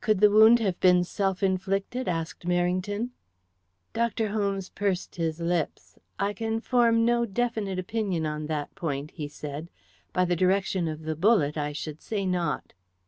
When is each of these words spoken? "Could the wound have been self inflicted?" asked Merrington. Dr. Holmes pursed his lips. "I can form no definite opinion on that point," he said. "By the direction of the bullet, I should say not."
"Could 0.00 0.20
the 0.20 0.30
wound 0.30 0.60
have 0.60 0.78
been 0.78 1.02
self 1.02 1.42
inflicted?" 1.42 2.06
asked 2.06 2.46
Merrington. 2.46 3.10
Dr. 3.94 4.28
Holmes 4.28 4.68
pursed 4.68 5.16
his 5.16 5.40
lips. 5.40 5.98
"I 6.20 6.34
can 6.34 6.60
form 6.60 7.04
no 7.04 7.24
definite 7.26 7.76
opinion 7.80 8.26
on 8.26 8.46
that 8.46 8.72
point," 8.76 9.10
he 9.10 9.26
said. 9.26 9.68
"By 10.12 10.24
the 10.24 10.36
direction 10.36 10.86
of 10.86 11.02
the 11.02 11.16
bullet, 11.16 11.56
I 11.56 11.72
should 11.72 12.00
say 12.00 12.24
not." 12.24 12.74